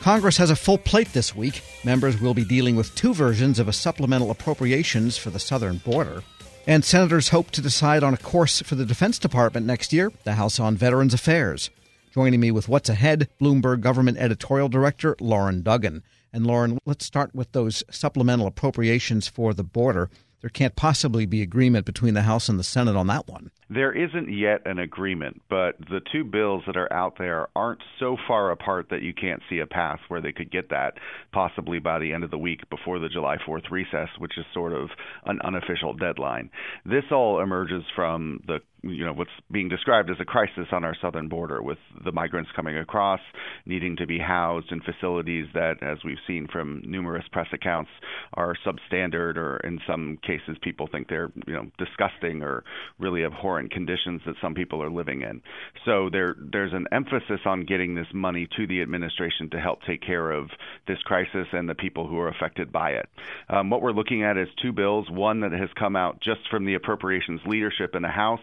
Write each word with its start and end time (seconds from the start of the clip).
Congress 0.00 0.38
has 0.38 0.50
a 0.50 0.56
full 0.56 0.78
plate 0.78 1.12
this 1.12 1.36
week. 1.36 1.62
Members 1.84 2.20
will 2.20 2.34
be 2.34 2.44
dealing 2.44 2.74
with 2.74 2.94
two 2.94 3.12
versions 3.12 3.58
of 3.58 3.68
a 3.68 3.72
supplemental 3.72 4.30
appropriations 4.30 5.18
for 5.18 5.30
the 5.30 5.38
southern 5.38 5.76
border. 5.78 6.22
And 6.66 6.84
senators 6.84 7.28
hope 7.28 7.50
to 7.52 7.60
decide 7.60 8.02
on 8.02 8.14
a 8.14 8.18
course 8.18 8.62
for 8.62 8.74
the 8.74 8.86
Defense 8.86 9.18
Department 9.18 9.66
next 9.66 9.92
year, 9.92 10.10
the 10.24 10.34
House 10.34 10.58
on 10.58 10.76
Veterans 10.76 11.14
Affairs. 11.14 11.70
Joining 12.12 12.40
me 12.40 12.50
with 12.50 12.68
what's 12.68 12.88
ahead, 12.88 13.28
Bloomberg 13.40 13.80
Government 13.82 14.18
Editorial 14.18 14.68
Director 14.68 15.16
Loren 15.20 15.62
Duggan. 15.62 16.02
And 16.32 16.46
Loren, 16.46 16.78
let's 16.86 17.04
start 17.04 17.34
with 17.34 17.52
those 17.52 17.84
supplemental 17.90 18.46
appropriations 18.46 19.28
for 19.28 19.52
the 19.52 19.64
border 19.64 20.10
there 20.40 20.50
can't 20.50 20.76
possibly 20.76 21.26
be 21.26 21.42
agreement 21.42 21.86
between 21.86 22.14
the 22.14 22.22
House 22.22 22.48
and 22.48 22.58
the 22.58 22.64
Senate 22.64 22.96
on 22.96 23.06
that 23.08 23.28
one. 23.28 23.50
There 23.72 23.92
isn't 23.92 24.36
yet 24.36 24.62
an 24.66 24.80
agreement, 24.80 25.42
but 25.48 25.78
the 25.78 26.00
two 26.12 26.24
bills 26.24 26.64
that 26.66 26.76
are 26.76 26.92
out 26.92 27.18
there 27.18 27.46
aren't 27.54 27.80
so 28.00 28.16
far 28.26 28.50
apart 28.50 28.88
that 28.90 29.02
you 29.02 29.14
can't 29.14 29.42
see 29.48 29.60
a 29.60 29.66
path 29.66 30.00
where 30.08 30.20
they 30.20 30.32
could 30.32 30.50
get 30.50 30.70
that 30.70 30.94
possibly 31.32 31.78
by 31.78 32.00
the 32.00 32.12
end 32.12 32.24
of 32.24 32.32
the 32.32 32.38
week 32.38 32.68
before 32.68 32.98
the 32.98 33.08
July 33.08 33.36
4th 33.46 33.70
recess, 33.70 34.08
which 34.18 34.36
is 34.36 34.44
sort 34.52 34.72
of 34.72 34.88
an 35.24 35.38
unofficial 35.44 35.94
deadline. 35.94 36.50
This 36.84 37.04
all 37.12 37.40
emerges 37.40 37.84
from 37.94 38.40
the 38.46 38.58
you 38.82 39.04
know 39.04 39.12
what's 39.12 39.30
being 39.50 39.68
described 39.68 40.10
as 40.10 40.16
a 40.20 40.24
crisis 40.24 40.66
on 40.72 40.84
our 40.84 40.96
southern 41.00 41.28
border 41.28 41.62
with 41.62 41.78
the 42.04 42.12
migrants 42.12 42.50
coming 42.56 42.76
across 42.78 43.20
needing 43.66 43.96
to 43.96 44.06
be 44.06 44.18
housed 44.18 44.72
in 44.72 44.80
facilities 44.80 45.46
that 45.54 45.74
as 45.82 45.98
we've 46.04 46.16
seen 46.26 46.46
from 46.50 46.82
numerous 46.86 47.24
press 47.32 47.48
accounts 47.52 47.90
are 48.34 48.54
substandard 48.66 49.36
or 49.36 49.58
in 49.58 49.78
some 49.86 50.18
cases 50.26 50.56
people 50.62 50.88
think 50.90 51.08
they're 51.08 51.30
you 51.46 51.52
know 51.52 51.66
disgusting 51.78 52.42
or 52.42 52.64
really 52.98 53.24
abhorrent 53.24 53.59
conditions 53.68 54.22
that 54.26 54.36
some 54.40 54.54
people 54.54 54.82
are 54.82 54.90
living 54.90 55.22
in. 55.22 55.42
So 55.84 56.08
there 56.10 56.36
there's 56.38 56.72
an 56.72 56.86
emphasis 56.92 57.40
on 57.44 57.64
getting 57.64 57.94
this 57.94 58.06
money 58.12 58.48
to 58.56 58.66
the 58.66 58.82
administration 58.82 59.50
to 59.50 59.60
help 59.60 59.82
take 59.82 60.02
care 60.02 60.30
of 60.30 60.50
this 60.86 60.98
crisis 61.02 61.46
and 61.52 61.68
the 61.68 61.74
people 61.74 62.06
who 62.06 62.18
are 62.18 62.28
affected 62.28 62.72
by 62.72 62.90
it. 62.90 63.08
Um, 63.48 63.70
what 63.70 63.82
we're 63.82 63.92
looking 63.92 64.24
at 64.24 64.36
is 64.36 64.48
two 64.62 64.72
bills 64.72 65.10
one 65.10 65.40
that 65.40 65.52
has 65.52 65.70
come 65.78 65.96
out 65.96 66.20
just 66.20 66.40
from 66.50 66.64
the 66.64 66.74
appropriations 66.74 67.40
leadership 67.46 67.94
in 67.94 68.02
the 68.02 68.08
house 68.08 68.40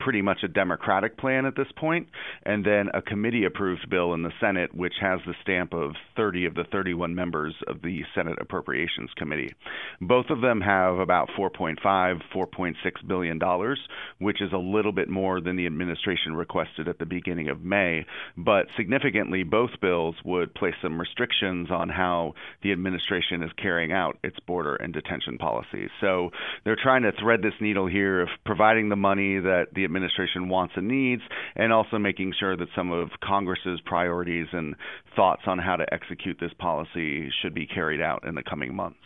pretty 0.00 0.22
much 0.22 0.38
a 0.42 0.48
Democratic 0.48 1.16
plan 1.16 1.46
at 1.46 1.54
this 1.56 1.70
point, 1.76 2.08
and 2.44 2.64
then 2.64 2.88
a 2.94 3.02
committee 3.02 3.44
approved 3.44 3.88
bill 3.88 4.14
in 4.14 4.22
the 4.22 4.32
Senate, 4.40 4.74
which 4.74 4.94
has 5.00 5.20
the 5.26 5.34
stamp 5.42 5.72
of 5.72 5.92
30 6.16 6.46
of 6.46 6.54
the 6.54 6.64
31 6.72 7.14
members 7.14 7.54
of 7.68 7.82
the 7.82 8.02
Senate 8.14 8.38
Appropriations 8.40 9.10
Committee. 9.16 9.54
Both 10.00 10.30
of 10.30 10.40
them 10.40 10.60
have 10.60 10.98
about 10.98 11.28
4.5, 11.38 11.76
4.6 12.34 12.74
billion 13.06 13.38
dollars, 13.38 13.78
which 14.18 14.40
is 14.40 14.52
a 14.52 14.58
little 14.58 14.92
bit 14.92 15.08
more 15.08 15.40
than 15.40 15.56
the 15.56 15.66
administration 15.66 16.34
requested 16.34 16.88
at 16.88 16.98
the 16.98 17.06
beginning 17.06 17.48
of 17.48 17.62
May. 17.62 18.06
But 18.36 18.66
significantly, 18.76 19.42
both 19.42 19.70
bills 19.80 20.16
would 20.24 20.54
place 20.54 20.74
some 20.82 21.00
restrictions 21.00 21.70
on 21.70 21.88
how 21.88 22.34
the 22.62 22.72
administration 22.72 23.42
is 23.42 23.50
carrying 23.60 23.92
out 23.92 24.18
its 24.22 24.38
border 24.40 24.76
and 24.76 24.92
detention 24.92 25.38
policies. 25.38 25.90
So 26.00 26.30
they're 26.64 26.78
trying 26.80 27.02
to 27.02 27.12
thread 27.12 27.42
this 27.42 27.54
needle 27.60 27.86
here 27.86 28.22
of 28.22 28.28
providing 28.44 28.88
the 28.88 28.96
money 28.96 29.38
that 29.38 29.68
the 29.74 29.84
administration 29.90 30.48
wants 30.48 30.74
and 30.76 30.86
needs, 30.86 31.22
and 31.56 31.72
also 31.72 31.98
making 31.98 32.32
sure 32.38 32.56
that 32.56 32.68
some 32.76 32.92
of 32.92 33.10
Congress's 33.22 33.80
priorities 33.84 34.46
and 34.52 34.76
thoughts 35.16 35.42
on 35.46 35.58
how 35.58 35.76
to 35.76 35.92
execute 35.92 36.38
this 36.40 36.52
policy 36.58 37.30
should 37.42 37.54
be 37.54 37.66
carried 37.66 38.00
out 38.00 38.24
in 38.24 38.36
the 38.36 38.42
coming 38.42 38.74
months. 38.74 38.98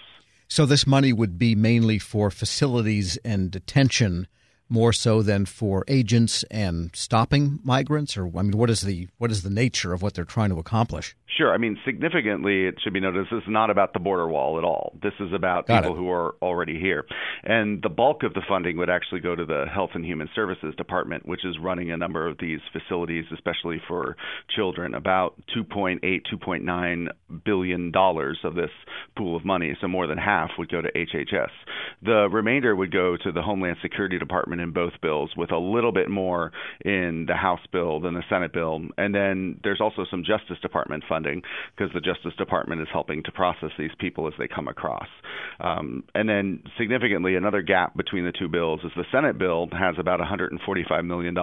So, 0.47 0.67
this 0.67 0.87
money 0.87 1.13
would 1.13 1.39
be 1.39 1.55
mainly 1.55 1.99
for 1.99 2.31
facilities 2.31 3.17
and 3.25 3.51
detention 3.51 4.29
more 4.69 4.93
so 4.93 5.23
than 5.23 5.47
for 5.47 5.85
agents 5.89 6.43
and 6.51 6.91
stopping 6.95 7.61
migrants 7.63 8.17
or 8.17 8.27
I 8.27 8.43
mean 8.43 8.57
what 8.57 8.71
is 8.71 8.81
the 8.81 9.09
what 9.19 9.31
is 9.31 9.43
the 9.43 9.51
nature 9.51 9.93
of 9.93 10.03
what 10.03 10.15
they're 10.15 10.25
trying 10.25 10.51
to 10.51 10.59
accomplish? 10.59 11.15
Sure. 11.37 11.53
I 11.53 11.59
mean, 11.59 11.77
significantly, 11.85 12.67
it 12.67 12.77
should 12.83 12.93
be 12.93 13.01
noted 13.01 13.27
this 13.27 13.39
is 13.43 13.49
not 13.49 13.71
about 13.71 13.93
the 13.93 13.99
border 13.99 14.29
wall 14.29 14.57
at 14.59 14.65
all. 14.65 14.97
This 15.03 15.15
is 15.19 15.33
about 15.33 15.67
Got 15.67 15.83
people 15.83 15.97
it. 15.97 15.99
who 15.99 16.11
are 16.11 16.37
already 16.41 16.79
here. 16.79 17.07
And 17.43 17.83
the 17.83 17.89
bulk 17.89 18.23
of 18.23 18.35
the 18.35 18.43
funding 18.49 18.77
would 18.77 18.89
actually 18.89 19.21
go 19.21 19.35
to 19.35 19.45
the 19.45 19.65
Health 19.73 19.91
and 19.95 20.05
Human 20.05 20.29
Services 20.35 20.75
Department, 20.77 21.27
which 21.27 21.45
is 21.45 21.57
running 21.61 21.91
a 21.91 21.97
number 21.97 22.29
of 22.29 22.39
these 22.39 22.61
facilities, 22.73 23.25
especially 23.33 23.83
for 23.89 24.17
children. 24.55 24.95
About 24.95 25.35
2.8, 25.57 25.99
2.9 26.03 27.09
billion 27.45 27.91
dollars 27.91 28.39
of 28.45 28.55
this 28.55 28.71
pool 29.17 29.37
of 29.37 29.45
money, 29.45 29.77
so 29.81 29.89
more 29.89 30.07
than 30.07 30.19
half, 30.19 30.51
would 30.57 30.71
go 30.71 30.81
to 30.83 30.93
HHS. 30.93 31.51
The 32.03 32.29
remainder 32.31 32.77
would 32.77 32.93
go 32.93 33.17
to 33.17 33.33
the 33.33 33.43
Homeland 33.43 33.79
Security 33.83 34.19
Department 34.21 34.61
in 34.61 34.71
both 34.71 34.93
bills, 35.03 35.33
with 35.37 35.51
a 35.51 35.59
little 35.59 35.93
bit 35.93 36.09
more 36.09 36.53
in 36.85 37.25
the 37.27 37.35
House 37.35 37.67
bill 37.73 37.99
than 37.99 38.15
the 38.15 38.23
Senate 38.29 38.53
bill. 38.53 38.83
And 38.97 39.13
then 39.13 39.59
there's 39.65 39.81
also 39.81 40.05
some 40.09 40.23
Justice 40.23 40.59
Department 40.63 41.03
funding 41.09 41.24
funding 41.25 41.43
because 41.77 41.93
the 41.93 42.01
Justice 42.01 42.35
Department 42.37 42.81
is 42.81 42.89
helping 42.93 43.23
to 43.25 43.33
process 43.33 43.71
these 43.79 43.91
people 43.99 44.27
as 44.27 44.35
they 44.39 44.49
come 44.49 44.69
across. 44.69 45.09
Um, 45.61 46.05
and 46.15 46.29
then 46.29 46.63
significantly, 46.79 47.37
another 47.37 47.63
gap 47.63 47.97
between 47.97 48.25
the 48.25 48.33
two 48.33 48.49
bills 48.49 48.81
is 48.85 48.93
the 48.97 49.05
Senate 49.13 49.39
bill 49.39 49.69
has 49.73 49.97
about 49.99 50.21
$145 50.21 51.05
million 51.05 51.35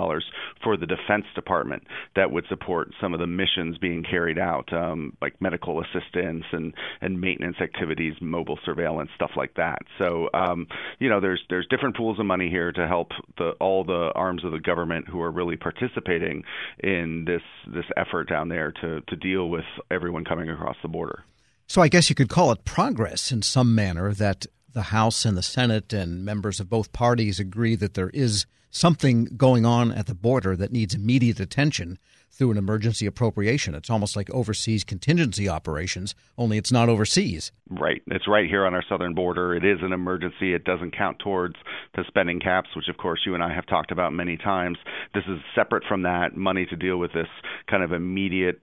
for 0.64 0.78
the 0.78 0.86
Defense 0.86 1.26
Department 1.36 1.84
that 2.16 2.32
would 2.32 2.46
support 2.50 2.90
some 3.00 3.14
of 3.14 3.20
the 3.20 3.28
missions 3.28 3.78
being 3.78 4.04
carried 4.04 4.40
out, 4.40 4.72
um, 4.74 5.16
like 5.22 5.40
medical 5.42 5.82
assistance 5.82 6.44
and, 6.52 6.74
and 7.02 7.20
maintenance 7.20 7.58
activities, 7.62 8.14
mobile 8.22 8.60
surveillance, 8.66 9.10
stuff 9.16 9.32
like 9.36 9.54
that. 9.56 9.80
So, 9.98 10.30
um, 10.34 10.68
you 11.00 11.10
know, 11.10 11.20
there's 11.20 11.42
there's 11.50 11.68
different 11.70 11.96
pools 11.96 12.20
of 12.20 12.26
money 12.26 12.50
here 12.50 12.72
to 12.72 12.88
help 12.88 13.10
the, 13.38 13.52
all 13.60 13.84
the 13.84 14.12
arms 14.16 14.44
of 14.44 14.52
the 14.52 14.60
government 14.60 15.08
who 15.08 15.22
are 15.22 15.32
really 15.32 15.58
participating 15.58 16.44
in 16.80 17.26
this 17.26 17.42
this 17.74 17.86
effort 17.98 18.30
down 18.30 18.50
there 18.50 18.72
to 18.82 19.02
to 19.02 19.16
deal 19.16 19.50
with 19.50 19.64
everyone 19.90 20.26
coming 20.26 20.50
across 20.50 20.78
the 20.82 20.88
border. 20.88 21.24
So 21.68 21.82
I 21.82 21.88
guess 21.88 22.10
you 22.10 22.16
could 22.16 22.30
call 22.30 22.52
it 22.52 22.66
progress 22.66 23.32
in 23.32 23.42
some 23.42 23.74
manner 23.74 24.14
that 24.14 24.46
the 24.74 24.84
House 24.84 25.26
and 25.26 25.38
the 25.38 25.44
Senate 25.44 25.94
and 25.94 26.24
members 26.24 26.60
of 26.60 26.70
both 26.70 26.94
parties 26.94 27.40
agree 27.40 27.76
that 27.76 27.94
there 27.94 28.10
is 28.10 28.46
something 28.72 29.26
going 29.38 29.66
on 29.66 29.92
at 29.92 30.08
the 30.08 30.16
border 30.16 30.56
that 30.56 30.72
needs 30.72 30.94
immediate 30.94 31.40
attention 31.40 31.98
through 32.30 32.52
an 32.52 32.58
emergency 32.58 33.06
appropriation. 33.06 33.76
It's 33.76 33.90
almost 33.90 34.16
like 34.16 34.30
overseas 34.32 34.84
contingency 34.84 35.50
operations, 35.50 36.16
only 36.38 36.58
it's 36.58 36.72
not 36.72 36.88
overseas. 36.88 37.52
Right. 37.70 38.02
It's 38.08 38.28
right 38.28 38.50
here 38.50 38.66
on 38.66 38.74
our 38.74 38.84
southern 38.88 39.14
border. 39.14 39.54
It 39.54 39.66
is 39.66 39.80
an 39.82 39.92
emergency. 39.92 40.54
It 40.54 40.64
doesn't 40.64 40.98
count 40.98 41.20
towards 41.20 41.56
the 41.96 42.06
spending 42.08 42.40
caps, 42.40 42.70
which, 42.76 42.88
of 42.88 42.98
course, 42.98 43.20
you 43.26 43.34
and 43.36 43.44
I 43.44 43.54
have 43.54 43.66
talked 43.66 43.92
about 43.92 44.14
many 44.14 44.38
times. 44.38 44.78
This 45.14 45.26
is 45.28 45.40
separate 45.54 45.84
from 45.88 46.04
that 46.04 46.36
money 46.36 46.66
to 46.68 46.76
deal 46.76 46.98
with 46.98 47.12
this 47.12 47.28
kind 47.70 47.84
of 47.84 47.92
immediate 47.92 48.62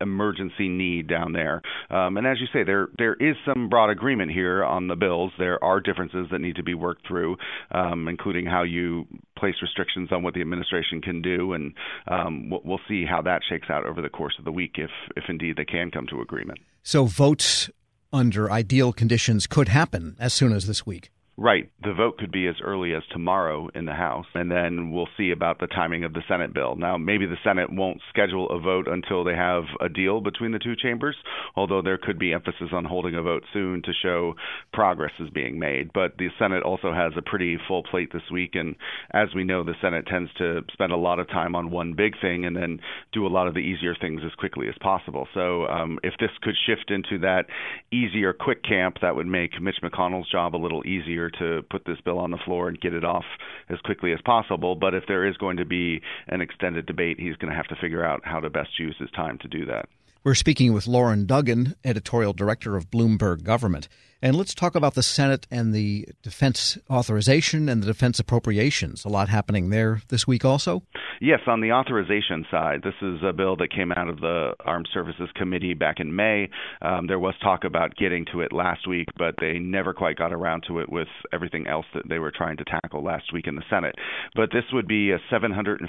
emergency 0.00 0.68
need 0.68 1.08
down 1.08 1.32
there. 1.32 1.62
Um, 1.90 2.16
and 2.16 2.26
as 2.26 2.38
you 2.40 2.46
say, 2.52 2.64
there 2.64 2.88
there 2.98 3.14
is 3.14 3.36
some 3.44 3.68
broad 3.68 3.90
agreement 3.90 4.32
here 4.32 4.64
on 4.64 4.88
the 4.88 4.96
bills. 4.96 5.32
There 5.38 5.62
are 5.62 5.80
differences 5.80 6.26
that 6.30 6.40
need 6.40 6.56
to 6.56 6.62
be 6.62 6.74
worked 6.74 7.06
through, 7.06 7.36
um, 7.72 8.08
including 8.08 8.46
how 8.46 8.62
you 8.62 9.06
place 9.36 9.56
restrictions 9.62 10.10
on 10.12 10.22
what 10.22 10.34
the 10.34 10.40
administration 10.40 11.00
can 11.00 11.22
do, 11.22 11.52
and 11.52 11.74
um, 12.06 12.50
we'll, 12.50 12.60
we'll 12.64 12.80
see 12.88 13.04
how 13.04 13.22
that 13.22 13.42
shakes 13.48 13.68
out 13.70 13.86
over 13.86 14.02
the 14.02 14.08
course 14.08 14.34
of 14.38 14.44
the 14.44 14.52
week, 14.52 14.72
if 14.76 14.90
if 15.16 15.24
indeed 15.28 15.56
they 15.56 15.64
can 15.64 15.90
come 15.90 16.06
to 16.08 16.20
agreement. 16.20 16.58
So 16.82 17.04
votes 17.04 17.70
under 18.12 18.50
ideal 18.50 18.92
conditions 18.92 19.46
could 19.46 19.68
happen 19.68 20.16
as 20.18 20.32
soon 20.32 20.52
as 20.52 20.66
this 20.66 20.86
week. 20.86 21.10
Right. 21.40 21.70
The 21.84 21.92
vote 21.92 22.18
could 22.18 22.32
be 22.32 22.48
as 22.48 22.56
early 22.60 22.94
as 22.94 23.04
tomorrow 23.12 23.68
in 23.72 23.84
the 23.84 23.92
House, 23.92 24.26
and 24.34 24.50
then 24.50 24.90
we'll 24.90 25.08
see 25.16 25.30
about 25.30 25.60
the 25.60 25.68
timing 25.68 26.02
of 26.02 26.12
the 26.12 26.24
Senate 26.26 26.52
bill. 26.52 26.74
Now, 26.74 26.96
maybe 26.96 27.26
the 27.26 27.36
Senate 27.44 27.72
won't 27.72 28.00
schedule 28.08 28.50
a 28.50 28.58
vote 28.58 28.88
until 28.88 29.22
they 29.22 29.36
have 29.36 29.62
a 29.80 29.88
deal 29.88 30.20
between 30.20 30.50
the 30.50 30.58
two 30.58 30.74
chambers, 30.74 31.14
although 31.54 31.80
there 31.80 31.96
could 31.96 32.18
be 32.18 32.32
emphasis 32.32 32.70
on 32.72 32.84
holding 32.84 33.14
a 33.14 33.22
vote 33.22 33.44
soon 33.52 33.82
to 33.82 33.92
show 34.02 34.34
progress 34.72 35.12
is 35.20 35.30
being 35.30 35.60
made. 35.60 35.92
But 35.94 36.16
the 36.18 36.26
Senate 36.40 36.64
also 36.64 36.92
has 36.92 37.12
a 37.16 37.22
pretty 37.22 37.56
full 37.68 37.84
plate 37.84 38.12
this 38.12 38.28
week, 38.32 38.56
and 38.56 38.74
as 39.12 39.28
we 39.32 39.44
know, 39.44 39.62
the 39.62 39.76
Senate 39.80 40.08
tends 40.08 40.32
to 40.38 40.62
spend 40.72 40.90
a 40.90 40.96
lot 40.96 41.20
of 41.20 41.28
time 41.28 41.54
on 41.54 41.70
one 41.70 41.92
big 41.92 42.14
thing 42.20 42.46
and 42.46 42.56
then 42.56 42.80
do 43.12 43.26
a 43.26 43.28
lot 43.28 43.48
of 43.48 43.54
the 43.54 43.60
easier 43.60 43.94
things 43.94 44.22
as 44.24 44.32
quickly 44.34 44.68
as 44.68 44.74
possible. 44.80 45.26
So, 45.34 45.66
um, 45.66 45.98
if 46.02 46.14
this 46.20 46.30
could 46.42 46.54
shift 46.66 46.90
into 46.90 47.18
that 47.20 47.46
easier, 47.92 48.32
quick 48.32 48.62
camp, 48.62 48.98
that 49.02 49.16
would 49.16 49.26
make 49.26 49.60
Mitch 49.60 49.78
McConnell's 49.82 50.30
job 50.30 50.54
a 50.54 50.58
little 50.58 50.86
easier 50.86 51.30
to 51.30 51.62
put 51.70 51.84
this 51.84 51.98
bill 52.04 52.18
on 52.18 52.30
the 52.30 52.38
floor 52.44 52.68
and 52.68 52.80
get 52.80 52.94
it 52.94 53.04
off 53.04 53.24
as 53.68 53.78
quickly 53.80 54.12
as 54.12 54.20
possible. 54.24 54.74
But 54.74 54.94
if 54.94 55.04
there 55.08 55.26
is 55.26 55.36
going 55.36 55.56
to 55.56 55.64
be 55.64 56.00
an 56.28 56.40
extended 56.40 56.86
debate, 56.86 57.18
he's 57.18 57.36
going 57.36 57.50
to 57.50 57.56
have 57.56 57.68
to 57.68 57.76
figure 57.76 58.04
out 58.04 58.20
how 58.24 58.40
to 58.40 58.50
best 58.50 58.78
use 58.78 58.96
his 58.98 59.10
time 59.10 59.38
to 59.38 59.48
do 59.48 59.64
that. 59.66 59.88
We're 60.24 60.34
speaking 60.34 60.72
with 60.72 60.86
Loren 60.86 61.26
Duggan, 61.26 61.76
editorial 61.84 62.32
director 62.32 62.76
of 62.76 62.90
Bloomberg 62.90 63.44
Government. 63.44 63.88
And 64.20 64.34
let's 64.36 64.52
talk 64.52 64.74
about 64.74 64.94
the 64.94 65.02
Senate 65.02 65.46
and 65.48 65.72
the 65.72 66.08
defense 66.22 66.76
authorization 66.90 67.68
and 67.68 67.82
the 67.82 67.86
defense 67.86 68.18
appropriations. 68.18 69.04
A 69.04 69.08
lot 69.08 69.28
happening 69.28 69.70
there 69.70 70.02
this 70.08 70.26
week 70.26 70.44
also? 70.44 70.82
Yes, 71.20 71.40
on 71.46 71.60
the 71.60 71.72
authorization 71.72 72.46
side, 72.50 72.82
this 72.82 72.94
is 73.02 73.20
a 73.24 73.32
bill 73.32 73.56
that 73.56 73.72
came 73.72 73.90
out 73.90 74.08
of 74.08 74.20
the 74.20 74.54
Armed 74.64 74.88
Services 74.92 75.28
Committee 75.34 75.74
back 75.74 75.98
in 75.98 76.14
May. 76.14 76.48
Um, 76.80 77.08
there 77.08 77.18
was 77.18 77.34
talk 77.42 77.64
about 77.64 77.96
getting 77.96 78.24
to 78.32 78.40
it 78.40 78.52
last 78.52 78.86
week, 78.86 79.08
but 79.16 79.34
they 79.40 79.58
never 79.58 79.92
quite 79.92 80.16
got 80.16 80.32
around 80.32 80.64
to 80.68 80.78
it 80.78 80.90
with 80.90 81.08
everything 81.32 81.66
else 81.66 81.86
that 81.94 82.08
they 82.08 82.20
were 82.20 82.30
trying 82.30 82.56
to 82.58 82.64
tackle 82.64 83.02
last 83.02 83.32
week 83.32 83.48
in 83.48 83.56
the 83.56 83.64
Senate. 83.68 83.96
But 84.36 84.50
this 84.52 84.64
would 84.72 84.86
be 84.86 85.10
a 85.10 85.18
$750 85.32 85.80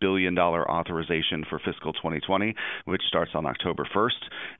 billion 0.00 0.38
authorization 0.38 1.44
for 1.48 1.60
fiscal 1.64 1.92
2020, 1.92 2.54
which 2.84 3.02
starts 3.08 3.32
on 3.34 3.46
October 3.46 3.88
1st. 3.94 4.10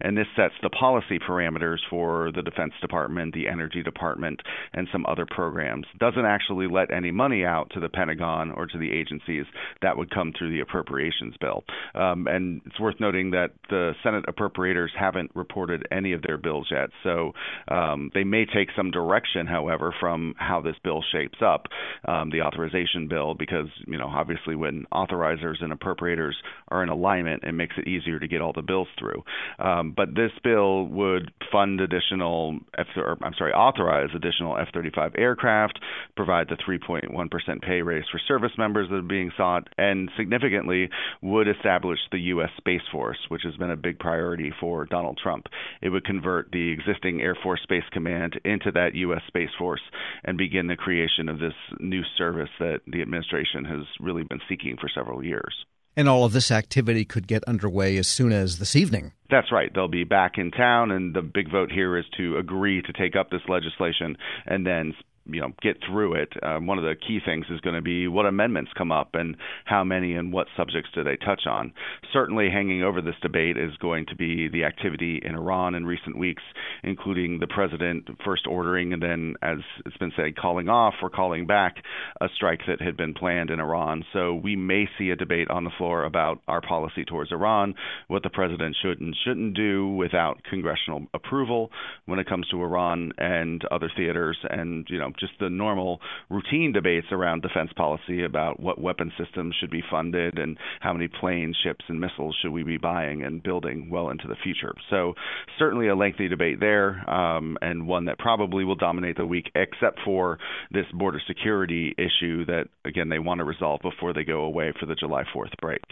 And 0.00 0.16
this 0.16 0.26
sets 0.34 0.54
the 0.62 0.70
policy 0.70 1.18
parameters 1.18 1.78
for 1.88 2.32
the 2.34 2.42
Defense 2.42 2.72
Department, 2.80 3.15
the 3.16 3.48
Energy 3.48 3.82
Department, 3.82 4.40
and 4.72 4.88
some 4.92 5.04
other 5.06 5.26
programs. 5.26 5.86
Doesn't 5.98 6.24
actually 6.24 6.66
let 6.68 6.92
any 6.92 7.10
money 7.10 7.44
out 7.44 7.70
to 7.74 7.80
the 7.80 7.88
Pentagon 7.88 8.52
or 8.52 8.66
to 8.66 8.78
the 8.78 8.92
agencies. 8.92 9.44
That 9.82 9.96
would 9.96 10.10
come 10.10 10.32
through 10.36 10.52
the 10.52 10.60
appropriations 10.60 11.34
bill. 11.40 11.64
Um, 11.94 12.26
and 12.26 12.60
it's 12.66 12.80
worth 12.80 12.96
noting 13.00 13.30
that 13.32 13.50
the 13.70 13.92
Senate 14.02 14.24
appropriators 14.26 14.88
haven't 14.98 15.30
reported 15.34 15.86
any 15.90 16.12
of 16.12 16.22
their 16.22 16.38
bills 16.38 16.68
yet. 16.70 16.90
So 17.02 17.32
um, 17.68 18.10
they 18.14 18.24
may 18.24 18.44
take 18.44 18.68
some 18.76 18.90
direction, 18.90 19.46
however, 19.46 19.94
from 19.98 20.34
how 20.38 20.60
this 20.60 20.76
bill 20.82 21.02
shapes 21.12 21.38
up, 21.44 21.66
um, 22.06 22.30
the 22.30 22.42
authorization 22.42 23.08
bill, 23.08 23.34
because, 23.34 23.68
you 23.86 23.98
know, 23.98 24.08
obviously 24.08 24.54
when 24.54 24.84
authorizers 24.92 25.62
and 25.62 25.72
appropriators 25.72 26.32
are 26.68 26.82
in 26.82 26.88
alignment, 26.88 27.44
it 27.44 27.52
makes 27.52 27.74
it 27.78 27.88
easier 27.88 28.18
to 28.18 28.28
get 28.28 28.40
all 28.40 28.52
the 28.52 28.62
bills 28.62 28.88
through. 28.98 29.22
Um, 29.58 29.92
but 29.96 30.14
this 30.14 30.32
bill 30.42 30.86
would 30.86 31.32
fund 31.52 31.80
additional, 31.80 32.58
or, 33.06 33.16
I'm 33.22 33.34
sorry, 33.38 33.52
authorize 33.52 34.10
additional 34.14 34.58
F 34.58 34.68
35 34.74 35.12
aircraft, 35.16 35.78
provide 36.16 36.48
the 36.48 36.56
3.1% 36.56 37.62
pay 37.62 37.82
raise 37.82 38.04
for 38.10 38.20
service 38.26 38.52
members 38.58 38.88
that 38.90 38.96
are 38.96 39.02
being 39.02 39.30
sought, 39.36 39.68
and 39.78 40.10
significantly 40.16 40.90
would 41.22 41.48
establish 41.48 41.98
the 42.10 42.18
U.S. 42.18 42.50
Space 42.56 42.82
Force, 42.90 43.18
which 43.28 43.42
has 43.44 43.56
been 43.56 43.70
a 43.70 43.76
big 43.76 43.98
priority 43.98 44.52
for 44.60 44.84
Donald 44.86 45.18
Trump. 45.22 45.46
It 45.80 45.90
would 45.90 46.04
convert 46.04 46.50
the 46.50 46.72
existing 46.72 47.20
Air 47.20 47.36
Force 47.42 47.60
Space 47.62 47.84
Command 47.92 48.40
into 48.44 48.72
that 48.72 48.94
U.S. 48.94 49.22
Space 49.28 49.50
Force 49.58 49.82
and 50.24 50.36
begin 50.36 50.66
the 50.66 50.76
creation 50.76 51.28
of 51.28 51.38
this 51.38 51.54
new 51.78 52.02
service 52.18 52.50
that 52.58 52.80
the 52.86 53.02
administration 53.02 53.64
has 53.64 53.86
really 54.00 54.24
been 54.24 54.40
seeking 54.48 54.76
for 54.80 54.88
several 54.88 55.24
years. 55.24 55.54
And 55.96 56.08
all 56.08 56.24
of 56.24 56.32
this 56.32 56.50
activity 56.50 57.04
could 57.04 57.26
get 57.26 57.42
underway 57.44 57.96
as 57.96 58.06
soon 58.06 58.32
as 58.32 58.58
this 58.58 58.76
evening. 58.76 59.12
That's 59.30 59.50
right. 59.50 59.72
They'll 59.74 59.88
be 59.88 60.04
back 60.04 60.36
in 60.36 60.50
town, 60.50 60.90
and 60.90 61.14
the 61.14 61.22
big 61.22 61.50
vote 61.50 61.72
here 61.72 61.96
is 61.96 62.04
to 62.18 62.36
agree 62.36 62.82
to 62.82 62.92
take 62.92 63.16
up 63.16 63.30
this 63.30 63.40
legislation 63.48 64.16
and 64.44 64.66
then 64.66 64.94
you 65.28 65.40
know 65.40 65.52
get 65.62 65.76
through 65.86 66.14
it. 66.14 66.32
Um, 66.42 66.66
one 66.66 66.78
of 66.78 66.84
the 66.84 66.94
key 66.94 67.20
things 67.24 67.46
is 67.50 67.60
going 67.60 67.76
to 67.76 67.82
be 67.82 68.08
what 68.08 68.26
amendments 68.26 68.70
come 68.76 68.92
up 68.92 69.10
and 69.14 69.36
how 69.64 69.84
many 69.84 70.14
and 70.14 70.32
what 70.32 70.46
subjects 70.56 70.90
do 70.94 71.04
they 71.04 71.16
touch 71.16 71.42
on. 71.46 71.72
Certainly, 72.12 72.50
hanging 72.50 72.82
over 72.82 73.00
this 73.00 73.14
debate 73.22 73.56
is 73.56 73.76
going 73.78 74.06
to 74.06 74.16
be 74.16 74.48
the 74.48 74.64
activity 74.64 75.20
in 75.24 75.34
Iran 75.34 75.74
in 75.74 75.86
recent 75.86 76.18
weeks, 76.18 76.42
including 76.82 77.38
the 77.40 77.46
president 77.46 78.08
first 78.24 78.46
ordering 78.46 78.92
and 78.92 79.02
then, 79.02 79.34
as 79.42 79.58
it's 79.84 79.96
been 79.96 80.12
said, 80.16 80.36
calling 80.36 80.68
off 80.68 80.94
or 81.02 81.10
calling 81.10 81.46
back 81.46 81.76
a 82.20 82.28
strike 82.34 82.60
that 82.66 82.80
had 82.80 82.96
been 82.96 83.14
planned 83.14 83.50
in 83.50 83.60
Iran. 83.60 84.04
So 84.12 84.34
we 84.34 84.56
may 84.56 84.88
see 84.98 85.10
a 85.10 85.16
debate 85.16 85.50
on 85.50 85.64
the 85.64 85.70
floor 85.76 86.04
about 86.04 86.40
our 86.48 86.60
policy 86.60 87.04
towards 87.04 87.32
Iran, 87.32 87.74
what 88.08 88.22
the 88.22 88.30
president 88.30 88.76
should 88.80 89.00
and 89.00 89.14
shouldn't 89.24 89.54
do 89.54 89.88
without 89.88 90.42
congressional 90.48 91.06
approval 91.14 91.70
when 92.06 92.18
it 92.18 92.28
comes 92.28 92.48
to 92.48 92.62
Iran 92.62 93.12
and 93.18 93.64
other 93.70 93.90
theaters, 93.96 94.38
and 94.48 94.86
you 94.88 94.98
know 94.98 95.12
just 95.18 95.32
the 95.40 95.50
normal 95.50 96.00
routine 96.30 96.72
debates 96.72 97.06
around 97.12 97.42
defense 97.42 97.70
policy 97.76 98.24
about 98.24 98.60
what 98.60 98.80
weapon 98.80 99.12
systems 99.18 99.54
should 99.58 99.70
be 99.70 99.82
funded 99.90 100.38
and 100.38 100.58
how 100.80 100.92
many 100.92 101.08
planes, 101.08 101.56
ships, 101.62 101.84
and 101.88 102.00
missiles 102.00 102.36
should 102.40 102.52
we 102.52 102.62
be 102.62 102.78
buying 102.78 103.24
and 103.24 103.42
building 103.42 103.88
well 103.90 104.10
into 104.10 104.28
the 104.28 104.36
future. 104.42 104.74
So, 104.90 105.14
certainly 105.58 105.88
a 105.88 105.96
lengthy 105.96 106.28
debate 106.28 106.60
there, 106.60 107.08
um, 107.08 107.56
and 107.60 107.86
one 107.86 108.06
that 108.06 108.18
probably 108.18 108.64
will 108.64 108.74
dominate 108.74 109.16
the 109.16 109.26
week, 109.26 109.50
except 109.54 110.00
for 110.04 110.38
this 110.70 110.86
border 110.92 111.20
security 111.26 111.94
issue 111.98 112.44
that, 112.46 112.68
again, 112.84 113.08
they 113.08 113.18
want 113.18 113.38
to 113.38 113.44
resolve 113.44 113.80
before 113.82 114.12
they 114.12 114.24
go 114.24 114.42
away 114.42 114.72
for 114.78 114.86
the 114.86 114.94
July 114.94 115.24
4th 115.34 115.52
break. 115.60 115.82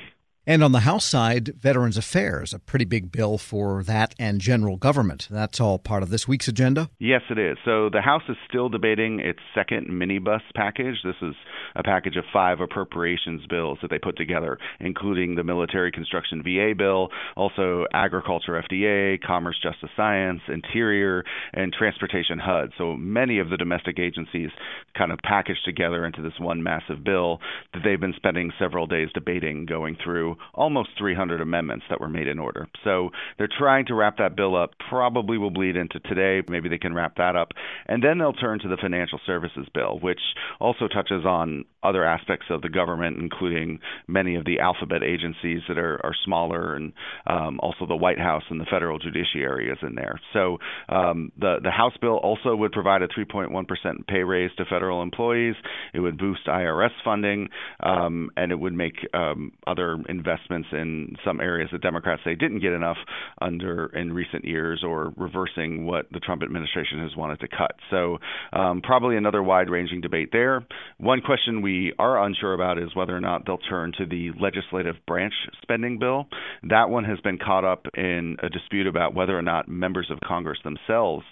And 0.46 0.62
on 0.62 0.72
the 0.72 0.80
House 0.80 1.06
side, 1.06 1.54
Veterans 1.58 1.96
Affairs, 1.96 2.52
a 2.52 2.58
pretty 2.58 2.84
big 2.84 3.10
bill 3.10 3.38
for 3.38 3.82
that 3.84 4.14
and 4.18 4.42
general 4.42 4.76
government. 4.76 5.26
That's 5.30 5.58
all 5.58 5.78
part 5.78 6.02
of 6.02 6.10
this 6.10 6.28
week's 6.28 6.48
agenda? 6.48 6.90
Yes, 6.98 7.22
it 7.30 7.38
is. 7.38 7.56
So 7.64 7.88
the 7.88 8.02
House 8.02 8.24
is 8.28 8.36
still 8.46 8.68
debating 8.68 9.20
its 9.20 9.38
second 9.54 9.88
minibus 9.88 10.42
package. 10.54 10.96
This 11.02 11.16
is 11.22 11.34
a 11.74 11.82
package 11.82 12.16
of 12.16 12.24
five 12.30 12.60
appropriations 12.60 13.46
bills 13.46 13.78
that 13.80 13.90
they 13.90 13.98
put 13.98 14.18
together, 14.18 14.58
including 14.80 15.34
the 15.34 15.44
military 15.44 15.90
construction 15.90 16.42
VA 16.42 16.74
bill, 16.76 17.08
also 17.36 17.86
agriculture 17.94 18.62
FDA, 18.70 19.18
commerce 19.22 19.58
justice 19.62 19.90
science, 19.96 20.42
interior, 20.48 21.24
and 21.54 21.72
transportation 21.72 22.38
HUD. 22.38 22.72
So 22.76 22.96
many 22.96 23.38
of 23.38 23.48
the 23.48 23.56
domestic 23.56 23.98
agencies 23.98 24.50
kind 24.96 25.10
of 25.10 25.18
packaged 25.20 25.64
together 25.64 26.04
into 26.04 26.20
this 26.20 26.38
one 26.38 26.62
massive 26.62 27.02
bill 27.02 27.40
that 27.72 27.80
they've 27.82 28.00
been 28.00 28.12
spending 28.14 28.52
several 28.58 28.86
days 28.86 29.08
debating, 29.14 29.64
going 29.64 29.96
through 30.04 30.33
almost 30.54 30.90
300 30.98 31.40
amendments 31.40 31.84
that 31.90 32.00
were 32.00 32.08
made 32.08 32.28
in 32.28 32.38
order. 32.38 32.68
So 32.84 33.10
they're 33.38 33.48
trying 33.58 33.86
to 33.86 33.94
wrap 33.94 34.18
that 34.18 34.36
bill 34.36 34.56
up. 34.56 34.70
Probably 34.88 35.38
will 35.38 35.50
bleed 35.50 35.76
into 35.76 36.00
today. 36.00 36.42
Maybe 36.48 36.68
they 36.68 36.78
can 36.78 36.94
wrap 36.94 37.16
that 37.16 37.36
up. 37.36 37.52
And 37.86 38.02
then 38.02 38.18
they'll 38.18 38.32
turn 38.32 38.58
to 38.60 38.68
the 38.68 38.76
financial 38.80 39.20
services 39.26 39.66
bill, 39.74 39.98
which 40.00 40.20
also 40.60 40.88
touches 40.88 41.24
on 41.24 41.64
other 41.82 42.04
aspects 42.04 42.46
of 42.50 42.62
the 42.62 42.68
government, 42.68 43.18
including 43.18 43.78
many 44.08 44.36
of 44.36 44.44
the 44.44 44.60
alphabet 44.60 45.02
agencies 45.02 45.60
that 45.68 45.78
are, 45.78 46.00
are 46.04 46.14
smaller, 46.24 46.74
and 46.74 46.92
um, 47.26 47.60
also 47.60 47.86
the 47.86 47.96
White 47.96 48.18
House 48.18 48.42
and 48.50 48.60
the 48.60 48.66
federal 48.70 48.98
judiciary 48.98 49.70
is 49.70 49.78
in 49.82 49.94
there. 49.94 50.18
So 50.32 50.58
um, 50.88 51.30
the 51.38 51.58
the 51.62 51.70
House 51.70 51.92
bill 52.00 52.16
also 52.16 52.56
would 52.56 52.72
provide 52.72 53.02
a 53.02 53.08
3.1 53.08 53.68
percent 53.68 54.06
pay 54.06 54.22
raise 54.22 54.50
to 54.56 54.64
federal 54.64 55.02
employees. 55.02 55.54
It 55.92 56.00
would 56.00 56.18
boost 56.18 56.46
IRS 56.46 56.90
funding, 57.04 57.48
um, 57.80 58.30
and 58.36 58.50
it 58.50 58.58
would 58.58 58.72
make 58.72 58.94
um, 59.12 59.52
other 59.66 59.94
investments 60.08 60.23
in 60.72 61.16
some 61.24 61.40
areas 61.40 61.68
that 61.72 61.82
Democrats 61.82 62.22
say 62.24 62.34
didn't 62.34 62.60
get 62.60 62.72
enough 62.72 62.96
under 63.40 63.86
in 63.86 64.12
recent 64.12 64.44
years, 64.44 64.82
or 64.86 65.12
reversing 65.16 65.86
what 65.86 66.06
the 66.12 66.20
Trump 66.20 66.42
administration 66.42 67.00
has 67.00 67.16
wanted 67.16 67.40
to 67.40 67.48
cut. 67.48 67.72
So 67.90 68.18
um, 68.52 68.80
probably 68.82 69.16
another 69.16 69.42
wide-ranging 69.42 70.00
debate 70.00 70.30
there. 70.32 70.66
One 70.98 71.20
question 71.20 71.62
we 71.62 71.92
are 71.98 72.22
unsure 72.24 72.54
about 72.54 72.78
is 72.78 72.94
whether 72.94 73.16
or 73.16 73.20
not 73.20 73.46
they'll 73.46 73.58
turn 73.58 73.92
to 73.98 74.06
the 74.06 74.30
legislative 74.40 74.96
branch 75.06 75.34
spending 75.62 75.98
bill. 75.98 76.26
That 76.62 76.90
one 76.90 77.04
has 77.04 77.20
been 77.20 77.38
caught 77.38 77.64
up 77.64 77.86
in 77.94 78.36
a 78.42 78.48
dispute 78.48 78.86
about 78.86 79.14
whether 79.14 79.36
or 79.36 79.42
not 79.42 79.68
members 79.68 80.10
of 80.10 80.18
Congress 80.20 80.58
themselves 80.64 81.24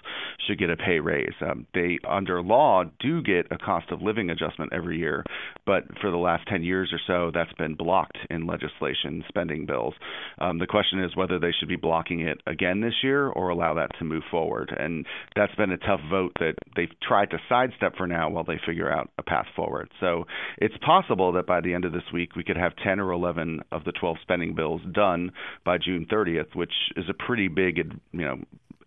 should 0.47 0.59
get 0.59 0.71
a 0.71 0.77
pay 0.77 1.01
raise. 1.01 1.35
Um, 1.41 1.67
they, 1.75 1.99
under 2.09 2.43
law, 2.43 2.85
do 3.01 3.23
get 3.23 3.47
a 3.51 3.59
cost 3.59 3.91
of 3.91 4.03
living 4.03 4.31
adjustment 4.31 4.73
every 4.73 4.99
year, 4.99 5.25
but 5.67 5.85
for 6.01 6.11
the 6.11 6.17
last 6.17 6.47
10 6.49 6.63
years 6.63 6.93
or 6.93 7.01
so, 7.07 7.31
that's 7.33 7.53
been 7.55 7.75
blocked 7.75 8.19
in 8.31 8.47
legislation 8.47 8.82
spending 9.29 9.67
bills. 9.67 9.95
Um, 10.39 10.59
the 10.59 10.67
question 10.67 11.03
is 11.03 11.17
whether 11.17 11.39
they 11.39 11.53
should 11.59 11.69
be 11.69 11.77
blocking 11.77 12.21
it 12.21 12.41
again 12.47 12.81
this 12.81 12.95
year 13.03 13.29
or 13.29 13.49
allow 13.49 13.75
that 13.75 13.91
to 13.99 14.05
move 14.05 14.23
forward. 14.31 14.75
And 14.77 15.07
that's 15.37 15.55
been 15.55 15.71
a 15.71 15.79
tough 15.79 16.01
vote 16.11 16.33
that 16.41 16.55
they've 16.77 16.89
tried 17.07 17.31
to 17.31 17.39
sidestep 17.49 17.97
for 17.97 18.07
now 18.07 18.31
while 18.31 18.45
they 18.45 18.61
figure 18.67 18.91
out 18.91 19.11
a 19.19 19.23
path 19.23 19.47
forward. 19.55 19.91
So 20.01 20.25
it's 20.59 20.77
possible 20.85 21.33
that 21.33 21.47
by 21.47 21.61
the 21.61 21.75
end 21.75 21.85
of 21.85 21.93
this 21.93 22.03
week, 22.13 22.37
we 22.37 22.45
could 22.45 22.57
have 22.57 22.73
10 22.83 23.01
or 23.01 23.13
11 23.13 23.61
of 23.71 23.85
the 23.85 23.93
12 23.93 24.17
spending 24.23 24.55
bills 24.55 24.81
done 24.93 25.33
by 25.65 25.79
June 25.79 26.07
30th, 26.11 26.55
which 26.55 26.73
is 26.97 27.05
a 27.09 27.15
pretty 27.15 27.49
big, 27.49 27.77
you 27.77 28.25
know, 28.25 28.39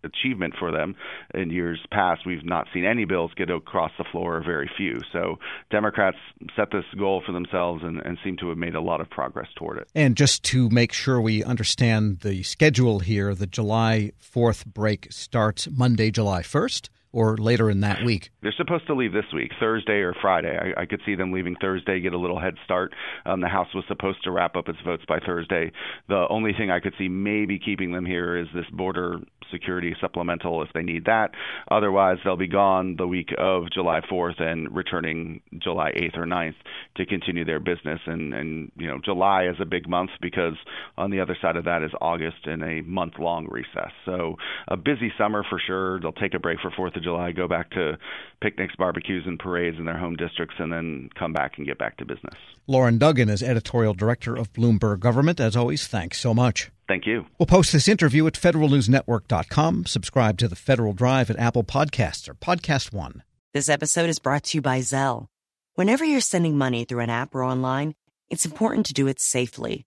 achievement 0.05 0.53
for 0.57 0.71
them. 0.71 0.95
In 1.33 1.50
years 1.50 1.79
past, 1.91 2.25
we've 2.25 2.45
not 2.45 2.67
seen 2.74 2.85
any 2.85 3.05
bills 3.05 3.31
get 3.35 3.50
across 3.50 3.91
the 3.97 4.05
floor, 4.12 4.38
or 4.38 4.43
very 4.43 4.69
few. 4.77 5.00
So 5.12 5.38
Democrats 5.71 6.17
set 6.55 6.71
this 6.71 6.85
goal 6.97 7.21
for 7.25 7.31
themselves 7.31 7.83
and, 7.83 8.00
and 8.05 8.17
seem 8.24 8.38
to 8.38 8.50
have 8.50 8.57
made 8.57 8.75
a 8.75 8.81
lot 8.81 9.01
of 9.01 9.09
progress 9.09 9.47
toward 9.55 9.77
it. 9.77 9.89
And 9.95 10.15
just 10.15 10.43
to 10.45 10.69
make 10.69 10.93
sure 10.93 11.19
we 11.19 11.43
understand 11.43 12.19
the 12.19 12.43
schedule 12.43 13.00
here, 13.00 13.35
the 13.35 13.47
July 13.47 14.12
4th 14.21 14.65
break 14.65 15.07
starts 15.12 15.67
Monday, 15.71 16.12
July 16.12 16.41
1st 16.41 16.89
or 17.15 17.38
later 17.38 17.69
in 17.69 17.79
that 17.79 18.03
week? 18.03 18.29
They're 18.43 18.53
supposed 18.57 18.86
to 18.88 18.93
leave 18.93 19.13
this 19.13 19.25
week, 19.34 19.51
Thursday 19.57 20.01
or 20.01 20.13
Friday. 20.22 20.57
I, 20.57 20.81
I 20.81 20.86
could 20.86 21.00
see 21.05 21.15
them 21.15 21.31
leaving 21.31 21.55
Thursday, 21.55 22.01
get 22.01 22.13
a 22.13 22.17
little 22.17 22.39
head 22.39 22.55
start. 22.65 22.93
Um, 23.25 23.39
the 23.39 23.48
House 23.48 23.69
was 23.74 23.86
supposed 23.88 24.22
to 24.25 24.31
wrap 24.31 24.57
up 24.57 24.67
its 24.67 24.79
votes 24.86 25.03
by 25.07 25.19
Thursday. 25.25 25.72
The 26.10 26.25
only 26.29 26.51
thing 26.51 26.69
I 26.69 26.81
could 26.81 26.93
see 26.98 27.07
maybe 27.07 27.57
keeping 27.57 27.93
them 27.93 28.05
here 28.05 28.38
is 28.38 28.48
this 28.53 28.65
border 28.69 29.19
security 29.51 29.95
supplemental 30.01 30.62
if 30.63 30.69
they 30.74 30.81
need 30.81 31.05
that. 31.05 31.31
Otherwise, 31.69 32.17
they'll 32.24 32.36
be 32.36 32.48
gone 32.48 32.95
the 32.98 33.07
week 33.07 33.29
of 33.38 33.72
July 33.72 34.01
4th 34.12 34.41
and 34.41 34.75
returning 34.75 35.41
July 35.62 35.91
8th 35.91 36.17
or 36.17 36.25
9th 36.25 36.55
to 36.98 37.05
continue 37.05 37.45
their 37.45 37.60
business. 37.60 38.00
And, 38.05 38.34
and 38.34 38.72
you 38.75 38.88
know, 38.88 39.00
July 39.03 39.48
is 39.48 39.55
a 39.60 39.65
big 39.65 39.88
month 39.88 40.12
because 40.22 40.55
on 40.98 41.12
the 41.12 41.22
other 41.22 41.38
side 41.41 41.55
of 41.55 41.65
that 41.65 41.84
is 41.84 41.91
August 42.01 42.45
and 42.45 42.63
a 42.63 42.81
month 42.81 43.13
long 43.19 43.48
recess. 43.50 43.91
So 44.05 44.36
a 44.67 44.77
busy 44.77 45.12
summer 45.17 45.45
for 45.50 45.62
sure. 45.65 46.00
They'll 46.00 46.12
take 46.12 46.34
a 46.34 46.39
break 46.39 46.60
for 46.60 46.72
4th 46.72 46.98
of 46.98 47.03
July, 47.05 47.31
go 47.31 47.47
back 47.47 47.69
to 47.71 47.97
picnics, 48.41 48.75
barbecues, 48.75 49.24
and 49.25 49.39
parades 49.39 49.77
in 49.77 49.85
their 49.85 49.97
home 49.97 50.17
districts, 50.17 50.55
and 50.59 50.74
then 50.74 51.09
come 51.17 51.31
back 51.31 51.53
and 51.57 51.65
get 51.65 51.77
back 51.77 51.95
to 51.97 52.05
business. 52.05 52.35
Loren 52.67 52.97
Duggan 52.97 53.29
is 53.29 53.41
editorial 53.41 53.93
director 53.93 54.35
of 54.35 54.51
Bloomberg 54.51 55.00
Government. 55.00 55.39
As 55.39 55.55
always, 55.55 55.88
thanks 55.88 56.19
so 56.19 56.33
much. 56.33 56.69
Thank 56.88 57.05
you. 57.07 57.25
We'll 57.39 57.47
post 57.47 57.71
this 57.71 57.88
interview 57.88 58.27
at 58.27 58.33
federalnewsnetwork.com. 58.33 59.85
Subscribe 59.85 60.38
to 60.39 60.47
the 60.47 60.55
Federal 60.55 60.93
Drive 60.93 61.29
at 61.29 61.39
Apple 61.39 61.63
Podcasts 61.63 62.27
or 62.27 62.33
Podcast 62.33 62.91
One. 62.91 63.24
This 63.53 63.69
episode 63.69 64.09
is 64.09 64.19
brought 64.19 64.43
to 64.45 64.57
you 64.57 64.62
by 64.62 64.79
Zelle. 64.79 65.27
Whenever 65.75 66.03
you're 66.03 66.21
sending 66.21 66.57
money 66.57 66.85
through 66.85 67.00
an 67.00 67.09
app 67.09 67.33
or 67.33 67.43
online, 67.43 67.95
it's 68.29 68.45
important 68.45 68.85
to 68.88 68.93
do 68.93 69.07
it 69.07 69.19
safely. 69.19 69.85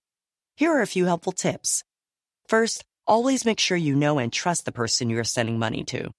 Here 0.56 0.72
are 0.72 0.82
a 0.82 0.86
few 0.86 1.04
helpful 1.04 1.32
tips. 1.32 1.84
First, 2.46 2.84
always 3.06 3.44
make 3.44 3.60
sure 3.60 3.76
you 3.76 3.94
know 3.94 4.18
and 4.18 4.32
trust 4.32 4.64
the 4.64 4.72
person 4.72 5.10
you 5.10 5.18
are 5.18 5.24
sending 5.24 5.58
money 5.58 5.84
to. 5.84 6.10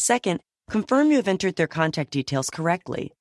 Second, 0.00 0.40
confirm 0.70 1.10
you 1.10 1.18
have 1.18 1.28
entered 1.28 1.56
their 1.56 1.66
contact 1.66 2.10
details 2.10 2.48
correctly. 2.48 3.12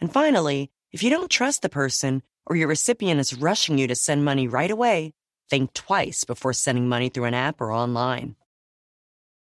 And 0.00 0.12
finally, 0.12 0.72
if 0.90 1.00
you 1.00 1.08
don't 1.08 1.30
trust 1.30 1.62
the 1.62 1.68
person 1.68 2.24
or 2.44 2.56
your 2.56 2.66
recipient 2.66 3.20
is 3.20 3.38
rushing 3.38 3.78
you 3.78 3.86
to 3.86 3.94
send 3.94 4.24
money 4.24 4.48
right 4.48 4.70
away, 4.70 5.12
think 5.48 5.72
twice 5.74 6.24
before 6.24 6.52
sending 6.52 6.88
money 6.88 7.08
through 7.08 7.26
an 7.26 7.34
app 7.34 7.60
or 7.60 7.70
online. 7.70 8.34